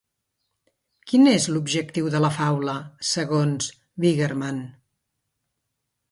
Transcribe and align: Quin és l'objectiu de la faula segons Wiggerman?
Quin 1.09 1.27
és 1.31 1.43
l'objectiu 1.55 2.07
de 2.15 2.21
la 2.23 2.31
faula 2.37 2.75
segons 3.09 3.67
Wiggerman? 4.05 4.63